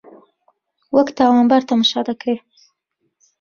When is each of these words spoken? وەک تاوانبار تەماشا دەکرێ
وەک 0.95 1.07
تاوانبار 1.17 1.61
تەماشا 1.69 2.01
دەکرێ 2.09 2.35